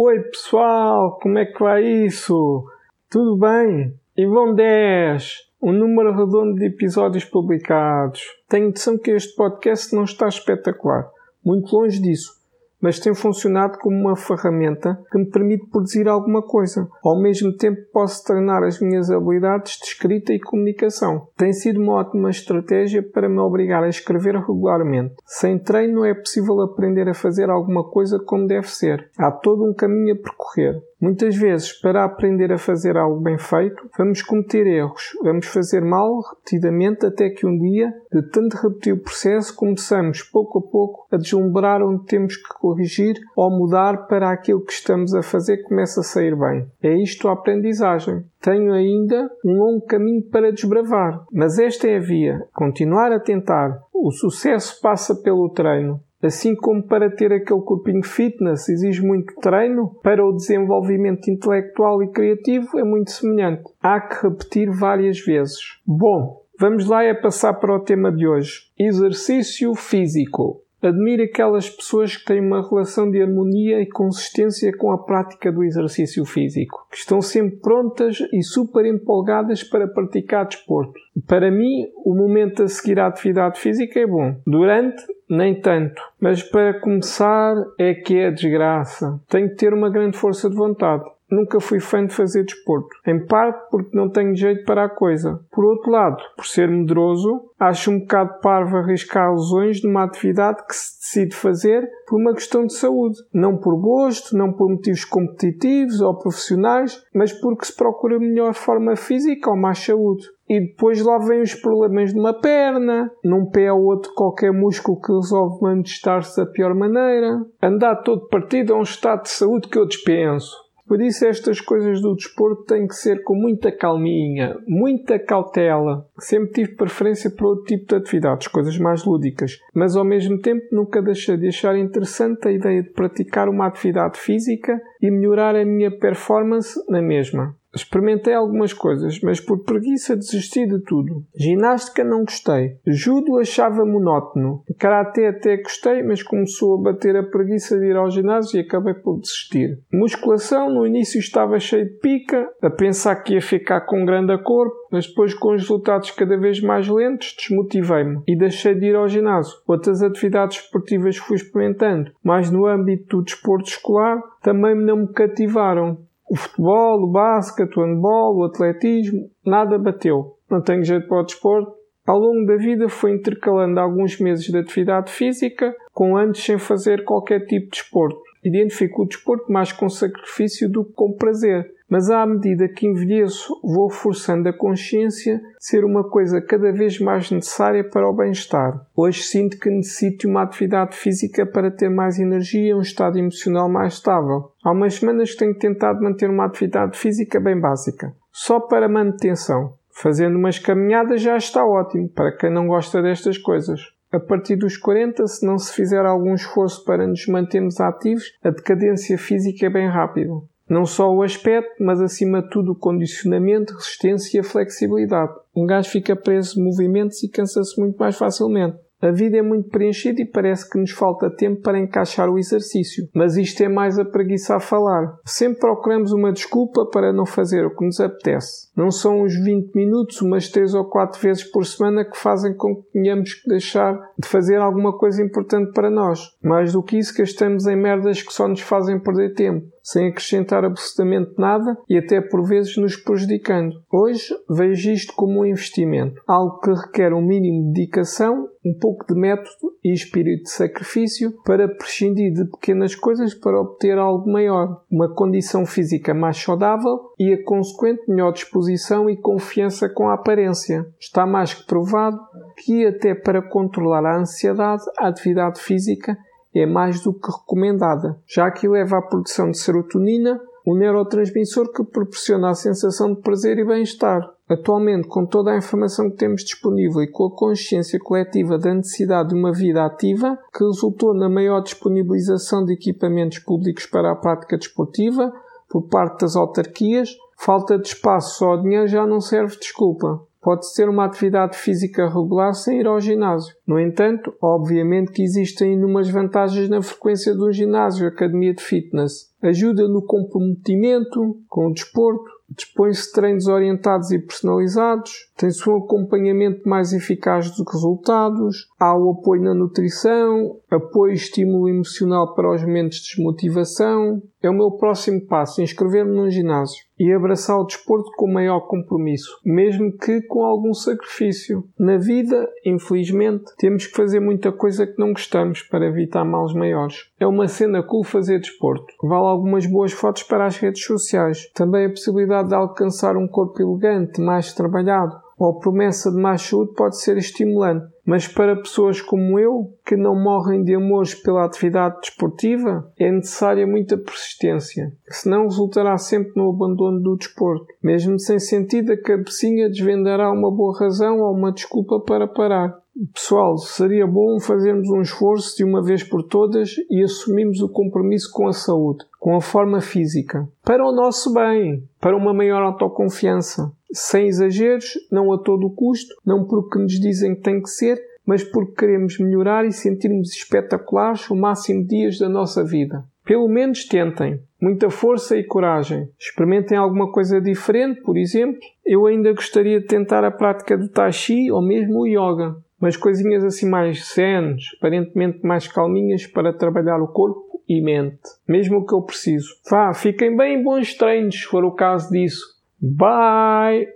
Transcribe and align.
Oi 0.00 0.22
pessoal, 0.30 1.18
como 1.20 1.38
é 1.38 1.44
que 1.44 1.58
vai 1.58 1.82
isso? 1.82 2.64
Tudo 3.10 3.36
bem? 3.36 3.92
E 4.16 4.24
vão 4.26 4.54
10, 4.54 5.38
um 5.60 5.72
número 5.72 6.12
redondo 6.12 6.54
de 6.54 6.66
episódios 6.66 7.24
publicados. 7.24 8.22
Tenho 8.48 8.68
noção 8.70 8.96
que 8.96 9.10
este 9.10 9.34
podcast 9.34 9.92
não 9.96 10.04
está 10.04 10.28
espetacular, 10.28 11.10
muito 11.44 11.76
longe 11.76 12.00
disso 12.00 12.37
mas 12.80 12.98
tem 12.98 13.14
funcionado 13.14 13.78
como 13.78 13.96
uma 13.96 14.16
ferramenta 14.16 14.98
que 15.10 15.18
me 15.18 15.26
permite 15.26 15.68
produzir 15.68 16.08
alguma 16.08 16.42
coisa. 16.42 16.88
Ao 17.04 17.20
mesmo 17.20 17.56
tempo, 17.56 17.80
posso 17.92 18.24
treinar 18.24 18.62
as 18.62 18.80
minhas 18.80 19.10
habilidades 19.10 19.78
de 19.78 19.86
escrita 19.86 20.32
e 20.32 20.40
comunicação. 20.40 21.28
Tem 21.36 21.52
sido 21.52 21.80
uma 21.80 21.94
ótima 21.94 22.30
estratégia 22.30 23.02
para 23.02 23.28
me 23.28 23.38
obrigar 23.38 23.82
a 23.82 23.88
escrever 23.88 24.36
regularmente. 24.36 25.14
Sem 25.26 25.58
treino, 25.58 26.04
é 26.04 26.14
possível 26.14 26.60
aprender 26.60 27.08
a 27.08 27.14
fazer 27.14 27.50
alguma 27.50 27.84
coisa 27.84 28.18
como 28.18 28.46
deve 28.46 28.68
ser. 28.68 29.10
Há 29.18 29.30
todo 29.30 29.64
um 29.64 29.74
caminho 29.74 30.14
a 30.14 30.16
percorrer. 30.16 30.82
Muitas 31.00 31.36
vezes, 31.36 31.72
para 31.72 32.04
aprender 32.04 32.52
a 32.52 32.58
fazer 32.58 32.96
algo 32.96 33.20
bem 33.20 33.38
feito, 33.38 33.88
vamos 33.96 34.20
cometer 34.20 34.66
erros, 34.66 35.16
vamos 35.22 35.46
fazer 35.46 35.80
mal 35.80 36.20
repetidamente 36.20 37.06
até 37.06 37.30
que 37.30 37.46
um 37.46 37.56
dia, 37.56 37.92
de 38.12 38.22
tanto 38.30 38.56
repetir 38.56 38.94
o 38.94 39.02
processo, 39.02 39.54
começamos 39.54 40.22
pouco 40.22 40.58
a 40.58 40.62
pouco 40.62 41.06
a 41.12 41.16
deslumbrar 41.16 41.82
onde 41.82 42.04
temos 42.04 42.36
que 42.36 42.48
corrigir 42.58 43.14
ou 43.36 43.48
mudar 43.48 44.08
para 44.08 44.32
aquilo 44.32 44.64
que 44.64 44.72
estamos 44.72 45.14
a 45.14 45.22
fazer 45.22 45.58
começa 45.62 46.00
a 46.00 46.04
sair 46.04 46.36
bem. 46.36 46.66
É 46.82 46.92
isto 47.00 47.28
a 47.28 47.32
aprendizagem. 47.32 48.24
Tenho 48.40 48.72
ainda 48.72 49.30
um 49.44 49.52
longo 49.52 49.86
caminho 49.86 50.22
para 50.30 50.52
desbravar, 50.52 51.24
mas 51.32 51.58
esta 51.60 51.86
é 51.86 51.96
a 51.96 52.00
via. 52.00 52.44
Continuar 52.52 53.12
a 53.12 53.20
tentar. 53.20 53.82
O 53.94 54.10
sucesso 54.10 54.80
passa 54.80 55.14
pelo 55.14 55.48
treino. 55.50 56.00
Assim 56.22 56.54
como 56.56 56.82
para 56.82 57.10
ter 57.10 57.32
aquele 57.32 57.60
corpinho 57.60 58.02
fitness 58.02 58.68
exige 58.68 59.00
muito 59.02 59.34
treino, 59.36 59.94
para 60.02 60.24
o 60.24 60.34
desenvolvimento 60.34 61.30
intelectual 61.30 62.02
e 62.02 62.10
criativo 62.10 62.78
é 62.78 62.82
muito 62.82 63.10
semelhante. 63.10 63.62
Há 63.80 64.00
que 64.00 64.26
repetir 64.26 64.70
várias 64.70 65.20
vezes. 65.20 65.58
Bom, 65.86 66.42
vamos 66.58 66.86
lá 66.86 67.04
é 67.04 67.14
passar 67.14 67.54
para 67.54 67.74
o 67.74 67.80
tema 67.80 68.10
de 68.10 68.26
hoje: 68.26 68.62
exercício 68.78 69.74
físico. 69.74 70.60
Admiro 70.80 71.24
aquelas 71.24 71.68
pessoas 71.68 72.16
que 72.16 72.24
têm 72.24 72.40
uma 72.40 72.68
relação 72.68 73.10
de 73.10 73.20
harmonia 73.20 73.80
e 73.80 73.88
consistência 73.88 74.72
com 74.76 74.92
a 74.92 74.98
prática 74.98 75.50
do 75.50 75.64
exercício 75.64 76.24
físico, 76.24 76.86
que 76.88 76.98
estão 76.98 77.20
sempre 77.20 77.56
prontas 77.56 78.18
e 78.32 78.42
super 78.44 78.86
empolgadas 78.86 79.64
para 79.64 79.88
praticar 79.88 80.46
desporto. 80.46 80.92
Para 81.26 81.50
mim, 81.50 81.88
o 82.04 82.14
momento 82.14 82.62
a 82.62 82.68
seguir 82.68 83.00
à 83.00 83.08
atividade 83.08 83.58
física 83.58 83.98
é 83.98 84.06
bom. 84.06 84.36
Durante, 84.46 85.02
nem 85.28 85.60
tanto. 85.60 86.02
Mas 86.20 86.42
para 86.42 86.80
começar, 86.80 87.54
é 87.78 87.94
que 87.94 88.18
é 88.18 88.30
desgraça. 88.30 89.20
Tenho 89.28 89.48
que 89.50 89.56
ter 89.56 89.72
uma 89.72 89.90
grande 89.90 90.16
força 90.16 90.48
de 90.48 90.56
vontade 90.56 91.04
nunca 91.30 91.60
fui 91.60 91.80
fã 91.80 92.04
de 92.04 92.14
fazer 92.14 92.44
desporto. 92.44 92.88
Em 93.06 93.24
parte 93.26 93.68
porque 93.70 93.96
não 93.96 94.10
tenho 94.10 94.34
jeito 94.34 94.64
para 94.64 94.84
a 94.84 94.88
coisa. 94.88 95.40
Por 95.50 95.64
outro 95.64 95.90
lado, 95.90 96.22
por 96.36 96.46
ser 96.46 96.68
medroso, 96.68 97.42
acho 97.58 97.90
um 97.90 98.00
bocado 98.00 98.40
parvo 98.40 98.76
arriscar 98.76 99.30
lesões 99.32 99.82
numa 99.82 100.04
atividade 100.04 100.64
que 100.66 100.74
se 100.74 100.98
decide 100.98 101.34
fazer 101.34 101.88
por 102.06 102.20
uma 102.20 102.34
questão 102.34 102.66
de 102.66 102.74
saúde. 102.74 103.18
Não 103.32 103.56
por 103.58 103.78
gosto, 103.80 104.36
não 104.36 104.52
por 104.52 104.68
motivos 104.68 105.04
competitivos 105.04 106.00
ou 106.00 106.18
profissionais, 106.18 107.02
mas 107.14 107.32
porque 107.32 107.66
se 107.66 107.76
procura 107.76 108.18
melhor 108.18 108.54
forma 108.54 108.96
física 108.96 109.50
ou 109.50 109.56
mais 109.56 109.78
saúde. 109.78 110.26
E 110.48 110.60
depois 110.60 111.04
lá 111.04 111.18
vêm 111.18 111.42
os 111.42 111.54
problemas 111.54 112.14
de 112.14 112.18
uma 112.18 112.32
perna, 112.32 113.10
num 113.22 113.50
pé 113.50 113.70
ou 113.70 113.84
outro 113.84 114.12
qualquer 114.14 114.50
músculo 114.50 114.98
que 114.98 115.12
resolve 115.12 115.60
manifestar-se 115.60 116.42
da 116.42 116.50
pior 116.50 116.74
maneira. 116.74 117.44
Andar 117.62 117.96
todo 117.96 118.28
partido 118.28 118.72
é 118.72 118.76
um 118.76 118.82
estado 118.82 119.24
de 119.24 119.28
saúde 119.28 119.68
que 119.68 119.78
eu 119.78 119.86
dispenso. 119.86 120.67
Por 120.88 121.02
isso, 121.02 121.26
estas 121.26 121.60
coisas 121.60 122.00
do 122.00 122.14
desporto 122.14 122.64
têm 122.64 122.86
que 122.86 122.94
ser 122.94 123.22
com 123.22 123.34
muita 123.34 123.70
calminha, 123.70 124.56
muita 124.66 125.18
cautela. 125.18 126.08
Sempre 126.18 126.52
tive 126.52 126.76
preferência 126.76 127.30
por 127.30 127.48
outro 127.48 127.64
tipo 127.66 127.86
de 127.86 127.94
atividades, 127.96 128.48
coisas 128.48 128.78
mais 128.78 129.04
lúdicas, 129.04 129.60
mas 129.74 129.94
ao 129.94 130.04
mesmo 130.04 130.40
tempo 130.40 130.64
nunca 130.72 131.02
deixei 131.02 131.36
de 131.36 131.48
achar 131.48 131.76
interessante 131.76 132.48
a 132.48 132.52
ideia 132.52 132.82
de 132.82 132.90
praticar 132.90 133.50
uma 133.50 133.66
atividade 133.66 134.18
física 134.18 134.80
e 135.02 135.10
melhorar 135.10 135.54
a 135.54 135.64
minha 135.64 135.90
performance 135.90 136.82
na 136.88 137.02
mesma. 137.02 137.57
Experimentei 137.74 138.34
algumas 138.34 138.72
coisas, 138.72 139.20
mas 139.20 139.40
por 139.40 139.62
preguiça 139.62 140.16
desisti 140.16 140.66
de 140.66 140.80
tudo. 140.80 141.24
Ginástica 141.36 142.02
não 142.02 142.24
gostei. 142.24 142.78
Judo 142.86 143.38
achava 143.38 143.84
monótono. 143.84 144.62
Karate 144.78 145.24
até 145.24 145.56
gostei, 145.58 146.02
mas 146.02 146.22
começou 146.22 146.74
a 146.74 146.82
bater 146.82 147.16
a 147.16 147.22
preguiça 147.22 147.78
de 147.78 147.86
ir 147.86 147.96
ao 147.96 148.10
ginásio 148.10 148.58
e 148.58 148.62
acabei 148.62 148.94
por 148.94 149.20
desistir. 149.20 149.78
Musculação 149.92 150.72
no 150.72 150.86
início 150.86 151.18
estava 151.18 151.58
cheio 151.58 151.84
de 151.84 151.98
pica, 151.98 152.48
a 152.62 152.70
pensar 152.70 153.16
que 153.16 153.34
ia 153.34 153.42
ficar 153.42 153.82
com 153.82 154.02
um 154.02 154.06
grande 154.06 154.36
corpo, 154.42 154.74
mas 154.90 155.06
depois 155.06 155.34
com 155.34 155.54
os 155.54 155.62
resultados 155.62 156.10
cada 156.10 156.38
vez 156.38 156.60
mais 156.60 156.88
lentos 156.88 157.36
desmotivei-me 157.36 158.22
e 158.26 158.36
deixei 158.36 158.74
de 158.74 158.86
ir 158.86 158.96
ao 158.96 159.08
ginásio. 159.08 159.54
Outras 159.66 160.02
atividades 160.02 160.58
esportivas 160.58 161.16
fui 161.16 161.36
experimentando, 161.36 162.10
mas 162.22 162.50
no 162.50 162.66
âmbito 162.66 163.18
do 163.18 163.24
desporto 163.24 163.68
escolar 163.68 164.20
também 164.42 164.74
não 164.74 164.96
me 164.96 165.12
cativaram. 165.12 166.07
O 166.30 166.36
futebol, 166.36 167.02
o 167.02 167.10
basquete, 167.10 167.76
o 167.76 167.82
handball, 167.82 168.36
o 168.36 168.44
atletismo, 168.44 169.30
nada 169.44 169.78
bateu. 169.78 170.36
Não 170.50 170.60
tenho 170.60 170.84
jeito 170.84 171.08
para 171.08 171.20
o 171.20 171.24
desporto. 171.24 171.72
Ao 172.06 172.18
longo 172.18 172.46
da 172.46 172.56
vida 172.56 172.88
fui 172.88 173.12
intercalando 173.12 173.78
alguns 173.80 174.18
meses 174.18 174.44
de 174.44 174.56
atividade 174.56 175.10
física 175.10 175.74
com 175.92 176.16
anos 176.16 176.42
sem 176.42 176.58
fazer 176.58 177.04
qualquer 177.04 177.40
tipo 177.46 177.66
de 177.66 177.70
desporto. 177.70 178.22
Identifico 178.44 179.02
o 179.02 179.06
desporto 179.06 179.50
mais 179.52 179.72
com 179.72 179.88
sacrifício 179.88 180.70
do 180.70 180.84
que 180.84 180.92
com 180.92 181.12
prazer 181.12 181.70
mas 181.88 182.10
à 182.10 182.26
medida 182.26 182.68
que 182.68 182.86
envelheço, 182.86 183.58
vou 183.62 183.88
forçando 183.88 184.48
a 184.48 184.52
consciência 184.52 185.40
ser 185.58 185.84
uma 185.84 186.08
coisa 186.08 186.40
cada 186.40 186.70
vez 186.72 187.00
mais 187.00 187.30
necessária 187.30 187.82
para 187.82 188.08
o 188.08 188.14
bem-estar. 188.14 188.86
Hoje 188.94 189.22
sinto 189.22 189.58
que 189.58 189.70
necessito 189.70 190.28
uma 190.28 190.42
atividade 190.42 190.96
física 190.96 191.46
para 191.46 191.70
ter 191.70 191.88
mais 191.88 192.18
energia 192.18 192.70
e 192.70 192.74
um 192.74 192.80
estado 192.80 193.18
emocional 193.18 193.68
mais 193.68 193.94
estável. 193.94 194.52
Há 194.62 194.72
umas 194.72 194.94
semanas 194.94 195.34
tenho 195.34 195.56
tentado 195.56 196.02
manter 196.02 196.28
uma 196.28 196.44
atividade 196.44 196.98
física 196.98 197.40
bem 197.40 197.58
básica, 197.58 198.12
só 198.30 198.60
para 198.60 198.88
manutenção. 198.88 199.74
Fazendo 199.90 200.36
umas 200.36 200.60
caminhadas 200.60 201.20
já 201.20 201.36
está 201.36 201.64
ótimo, 201.64 202.08
para 202.08 202.36
quem 202.36 202.52
não 202.52 202.68
gosta 202.68 203.02
destas 203.02 203.36
coisas. 203.36 203.80
A 204.12 204.20
partir 204.20 204.56
dos 204.56 204.76
40, 204.76 205.26
se 205.26 205.44
não 205.44 205.58
se 205.58 205.72
fizer 205.74 206.06
algum 206.06 206.34
esforço 206.34 206.84
para 206.84 207.06
nos 207.06 207.26
mantermos 207.26 207.80
ativos, 207.80 208.32
a 208.42 208.50
decadência 208.50 209.18
física 209.18 209.66
é 209.66 209.70
bem 209.70 209.88
rápida. 209.88 210.30
Não 210.68 210.84
só 210.84 211.10
o 211.10 211.22
aspecto, 211.22 211.82
mas 211.82 212.00
acima 212.00 212.42
de 212.42 212.50
tudo 212.50 212.72
o 212.72 212.78
condicionamento, 212.78 213.74
resistência 213.74 214.36
e 214.36 214.40
a 214.40 214.44
flexibilidade. 214.44 215.32
Um 215.56 215.66
gajo 215.66 215.90
fica 215.90 216.14
preso 216.14 216.60
em 216.60 216.64
movimentos 216.64 217.22
e 217.22 217.28
cansa-se 217.28 217.80
muito 217.80 217.96
mais 217.96 218.16
facilmente. 218.16 218.76
A 219.00 219.12
vida 219.12 219.36
é 219.36 219.42
muito 219.42 219.68
preenchida 219.68 220.20
e 220.20 220.26
parece 220.26 220.68
que 220.68 220.76
nos 220.76 220.90
falta 220.90 221.30
tempo 221.30 221.62
para 221.62 221.78
encaixar 221.78 222.28
o 222.28 222.36
exercício, 222.36 223.08
mas 223.14 223.36
isto 223.36 223.62
é 223.62 223.68
mais 223.68 223.96
a 223.96 224.04
preguiça 224.04 224.56
a 224.56 224.60
falar. 224.60 225.16
Sempre 225.24 225.60
procuramos 225.60 226.10
uma 226.10 226.32
desculpa 226.32 226.84
para 226.84 227.12
não 227.12 227.24
fazer 227.24 227.64
o 227.64 227.76
que 227.76 227.84
nos 227.84 228.00
apetece. 228.00 228.68
Não 228.76 228.90
são 228.90 229.22
os 229.22 229.32
20 229.36 229.72
minutos, 229.72 230.20
umas 230.20 230.48
3 230.48 230.74
ou 230.74 230.84
4 230.84 231.20
vezes 231.20 231.44
por 231.44 231.64
semana 231.64 232.04
que 232.04 232.18
fazem 232.18 232.56
com 232.56 232.74
que 232.74 232.90
tenhamos 232.90 233.34
que 233.34 233.48
deixar 233.48 233.96
de 234.18 234.26
fazer 234.26 234.56
alguma 234.56 234.98
coisa 234.98 235.22
importante 235.22 235.70
para 235.72 235.90
nós. 235.90 236.18
Mais 236.42 236.72
do 236.72 236.82
que 236.82 236.98
isso, 236.98 237.16
gastamos 237.16 237.68
em 237.68 237.76
merdas 237.76 238.20
que 238.20 238.32
só 238.32 238.48
nos 238.48 238.62
fazem 238.62 238.98
perder 238.98 239.32
tempo 239.32 239.64
sem 239.90 240.08
acrescentar 240.08 240.64
absolutamente 240.64 241.32
nada 241.38 241.78
e 241.88 241.96
até 241.96 242.20
por 242.20 242.46
vezes 242.46 242.76
nos 242.76 242.96
prejudicando. 242.96 243.74
Hoje 243.90 244.34
vejo 244.50 244.90
isto 244.90 245.14
como 245.14 245.40
um 245.40 245.46
investimento, 245.46 246.20
algo 246.26 246.60
que 246.60 246.70
requer 246.70 247.14
um 247.14 247.22
mínimo 247.22 247.68
de 247.68 247.80
dedicação, 247.80 248.48
um 248.64 248.78
pouco 248.78 249.06
de 249.06 249.18
método 249.18 249.72
e 249.82 249.94
espírito 249.94 250.42
de 250.42 250.50
sacrifício 250.50 251.32
para 251.42 251.68
prescindir 251.68 252.34
de 252.34 252.44
pequenas 252.50 252.94
coisas 252.94 253.34
para 253.34 253.58
obter 253.58 253.96
algo 253.96 254.30
maior, 254.30 254.82
uma 254.90 255.14
condição 255.14 255.64
física 255.64 256.12
mais 256.12 256.36
saudável 256.36 256.98
e 257.18 257.32
a 257.32 257.44
consequente 257.44 258.02
melhor 258.08 258.32
disposição 258.32 259.08
e 259.08 259.16
confiança 259.16 259.88
com 259.88 260.08
a 260.08 260.14
aparência. 260.14 260.86
Está 261.00 261.26
mais 261.26 261.54
que 261.54 261.66
provado 261.66 262.18
que 262.58 262.84
até 262.84 263.14
para 263.14 263.40
controlar 263.40 264.04
a 264.04 264.18
ansiedade, 264.18 264.82
a 264.98 265.08
atividade 265.08 265.60
física 265.60 266.18
é 266.54 266.66
mais 266.66 267.00
do 267.02 267.12
que 267.12 267.30
recomendada, 267.30 268.18
já 268.26 268.50
que 268.50 268.68
leva 268.68 268.98
à 268.98 269.02
produção 269.02 269.50
de 269.50 269.58
serotonina, 269.58 270.40
o 270.64 270.76
neurotransmissor 270.76 271.72
que 271.72 271.82
proporciona 271.82 272.50
a 272.50 272.54
sensação 272.54 273.14
de 273.14 273.22
prazer 273.22 273.58
e 273.58 273.64
bem-estar. 273.64 274.20
Atualmente, 274.48 275.08
com 275.08 275.24
toda 275.24 275.50
a 275.50 275.56
informação 275.56 276.10
que 276.10 276.16
temos 276.16 276.42
disponível 276.42 277.02
e 277.02 277.10
com 277.10 277.26
a 277.26 277.34
consciência 277.34 277.98
coletiva 277.98 278.58
da 278.58 278.74
necessidade 278.74 279.30
de 279.30 279.34
uma 279.34 279.52
vida 279.52 279.84
ativa, 279.84 280.38
que 280.54 280.64
resultou 280.64 281.14
na 281.14 281.28
maior 281.28 281.60
disponibilização 281.60 282.64
de 282.64 282.74
equipamentos 282.74 283.38
públicos 283.38 283.86
para 283.86 284.12
a 284.12 284.16
prática 284.16 284.58
desportiva 284.58 285.32
por 285.68 285.82
parte 285.82 286.22
das 286.22 286.34
autarquias, 286.34 287.16
falta 287.38 287.78
de 287.78 287.88
espaço 287.88 288.38
só 288.38 288.56
dinheiro 288.56 288.88
já 288.88 289.06
não 289.06 289.20
serve 289.20 289.56
desculpa. 289.58 290.20
Pode 290.48 290.72
ser 290.72 290.88
uma 290.88 291.04
atividade 291.04 291.58
física 291.58 292.08
regular 292.08 292.54
sem 292.54 292.80
ir 292.80 292.86
ao 292.86 292.98
ginásio. 292.98 293.54
No 293.66 293.78
entanto, 293.78 294.32
obviamente 294.40 295.12
que 295.12 295.22
existem 295.22 295.74
inúmeras 295.74 296.08
vantagens 296.08 296.70
na 296.70 296.80
frequência 296.80 297.34
de 297.34 297.42
um 297.42 297.52
ginásio, 297.52 298.08
academia 298.08 298.54
de 298.54 298.62
fitness. 298.62 299.28
Ajuda 299.42 299.86
no 299.86 300.02
comprometimento 300.02 301.36
com 301.48 301.66
o 301.66 301.72
desporto, 301.74 302.24
dispõe-se 302.48 303.08
de 303.08 303.12
treinos 303.12 303.46
orientados 303.46 304.10
e 304.10 304.18
personalizados, 304.18 305.12
tem-se 305.36 305.68
um 305.68 305.76
acompanhamento 305.76 306.66
mais 306.66 306.94
eficaz 306.94 307.50
dos 307.50 307.70
resultados, 307.70 308.68
há 308.80 308.96
o 308.96 309.10
apoio 309.10 309.42
na 309.42 309.52
nutrição, 309.52 310.56
apoio 310.70 311.12
e 311.12 311.16
estímulo 311.16 311.68
emocional 311.68 312.34
para 312.34 312.54
os 312.54 312.62
momentos 312.62 313.00
de 313.00 313.16
desmotivação. 313.16 314.22
É 314.42 314.48
o 314.48 314.54
meu 314.54 314.70
próximo 314.70 315.20
passo, 315.26 315.60
inscrever-me 315.60 316.16
num 316.16 316.30
ginásio 316.30 316.87
e 316.98 317.12
abraçar 317.12 317.58
o 317.58 317.64
desporto 317.64 318.10
com 318.16 318.26
maior 318.26 318.60
compromisso, 318.60 319.38
mesmo 319.44 319.92
que 319.92 320.20
com 320.22 320.44
algum 320.44 320.74
sacrifício. 320.74 321.64
Na 321.78 321.96
vida, 321.96 322.48
infelizmente, 322.64 323.52
temos 323.56 323.86
que 323.86 323.96
fazer 323.96 324.20
muita 324.20 324.50
coisa 324.50 324.86
que 324.86 324.98
não 324.98 325.12
gostamos 325.12 325.62
para 325.62 325.86
evitar 325.86 326.24
males 326.24 326.52
maiores. 326.52 327.10
É 327.20 327.26
uma 327.26 327.48
cena 327.48 327.82
cool 327.82 328.04
fazer 328.04 328.40
desporto. 328.40 328.94
Vale 329.02 329.26
algumas 329.26 329.66
boas 329.66 329.92
fotos 329.92 330.22
para 330.22 330.46
as 330.46 330.56
redes 330.56 330.84
sociais. 330.84 331.50
Também 331.54 331.86
a 331.86 331.90
possibilidade 331.90 332.48
de 332.48 332.54
alcançar 332.54 333.16
um 333.16 333.28
corpo 333.28 333.62
elegante, 333.62 334.20
mais 334.20 334.52
trabalhado, 334.52 335.16
ou 335.38 335.58
promessa 335.58 336.10
de 336.10 336.16
mais 336.16 336.42
saúde 336.42 336.72
pode 336.74 337.00
ser 337.00 337.16
estimulante. 337.16 337.86
Mas 338.04 338.26
para 338.26 338.56
pessoas 338.56 339.00
como 339.00 339.38
eu, 339.38 339.72
que 339.86 339.94
não 339.94 340.14
morrem 340.14 340.64
de 340.64 340.74
amores 340.74 341.14
pela 341.14 341.44
atividade 341.44 342.00
desportiva, 342.00 342.90
é 342.98 343.10
necessária 343.12 343.66
muita 343.66 343.98
persistência, 343.98 344.92
senão 345.10 345.44
resultará 345.44 345.96
sempre 345.98 346.32
no 346.34 346.50
abandono 346.50 347.00
do 347.00 347.16
desporto. 347.16 347.66
Mesmo 347.82 348.18
sem 348.18 348.38
sentido, 348.38 348.92
a 348.92 349.00
cabecinha 349.00 349.68
desvendará 349.68 350.32
uma 350.32 350.50
boa 350.50 350.78
razão 350.78 351.20
ou 351.20 351.34
uma 351.34 351.52
desculpa 351.52 352.00
para 352.00 352.26
parar. 352.26 352.78
Pessoal, 353.14 353.56
seria 353.58 354.06
bom 354.06 354.40
fazermos 354.40 354.88
um 354.88 355.02
esforço 355.02 355.56
de 355.56 355.62
uma 355.62 355.80
vez 355.80 356.02
por 356.02 356.24
todas 356.24 356.74
e 356.90 357.00
assumirmos 357.02 357.60
o 357.60 357.68
compromisso 357.68 358.28
com 358.32 358.48
a 358.48 358.52
saúde, 358.52 359.04
com 359.20 359.36
a 359.36 359.40
forma 359.40 359.80
física, 359.80 360.48
para 360.64 360.84
o 360.84 360.92
nosso 360.92 361.32
bem, 361.32 361.84
para 362.00 362.16
uma 362.16 362.34
maior 362.34 362.62
autoconfiança 362.62 363.70
sem 363.92 364.26
exageros, 364.28 364.92
não 365.10 365.32
a 365.32 365.38
todo 365.38 365.70
custo, 365.70 366.14
não 366.24 366.44
porque 366.44 366.78
nos 366.78 367.00
dizem 367.00 367.34
que 367.34 367.42
tem 367.42 367.60
que 367.60 367.70
ser, 367.70 368.00
mas 368.26 368.44
porque 368.44 368.74
queremos 368.74 369.18
melhorar 369.18 369.64
e 369.64 369.72
sentirmos 369.72 370.34
espetaculares 370.34 371.30
o 371.30 371.34
máximo 371.34 371.82
de 371.82 371.88
dias 371.88 372.18
da 372.18 372.28
nossa 372.28 372.62
vida. 372.62 373.02
Pelo 373.24 373.48
menos 373.48 373.86
tentem. 373.86 374.40
Muita 374.60 374.90
força 374.90 375.36
e 375.36 375.44
coragem. 375.44 376.08
Experimentem 376.18 376.76
alguma 376.76 377.12
coisa 377.12 377.40
diferente, 377.40 378.00
por 378.02 378.16
exemplo. 378.16 378.58
Eu 378.84 379.06
ainda 379.06 379.32
gostaria 379.32 379.80
de 379.80 379.86
tentar 379.86 380.24
a 380.24 380.30
prática 380.30 380.76
do 380.76 380.88
Tai 380.88 381.12
Chi 381.12 381.50
ou 381.50 381.62
mesmo 381.62 382.00
o 382.00 382.06
Yoga. 382.06 382.56
Mas 382.80 382.96
coisinhas 382.96 383.44
assim 383.44 383.68
mais 383.68 384.12
zen, 384.14 384.56
aparentemente 384.78 385.40
mais 385.44 385.68
calminhas 385.68 386.26
para 386.26 386.52
trabalhar 386.52 387.00
o 387.02 387.08
corpo 387.08 387.60
e 387.68 387.82
mente. 387.82 388.18
Mesmo 388.48 388.78
o 388.78 388.86
que 388.86 388.94
eu 388.94 389.02
preciso. 389.02 389.48
Vá, 389.70 389.92
fiquem 389.92 390.36
bem 390.36 390.62
bons 390.62 390.94
treinos, 390.94 391.34
se 391.34 391.44
for 391.44 391.64
o 391.64 391.74
caso 391.74 392.10
disso. 392.10 392.57
Bye! 392.80 393.88